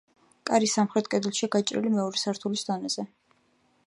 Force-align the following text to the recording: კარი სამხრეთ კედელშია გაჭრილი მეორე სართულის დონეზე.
კარი 0.49 0.69
სამხრეთ 0.71 1.09
კედელშია 1.15 1.49
გაჭრილი 1.55 1.91
მეორე 1.99 2.21
სართულის 2.25 2.65
დონეზე. 2.71 3.07